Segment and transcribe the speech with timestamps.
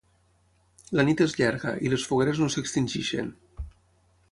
[0.99, 3.33] La nit és llarga i les fogueres no s'extingeixen.